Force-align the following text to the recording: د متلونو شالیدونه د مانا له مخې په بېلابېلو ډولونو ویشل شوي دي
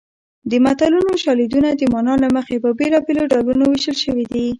د 0.49 0.51
متلونو 0.65 1.13
شالیدونه 1.23 1.69
د 1.75 1.81
مانا 1.93 2.13
له 2.23 2.29
مخې 2.35 2.55
په 2.63 2.69
بېلابېلو 2.79 3.29
ډولونو 3.31 3.63
ویشل 3.67 3.97
شوي 4.03 4.25
دي 4.33 4.45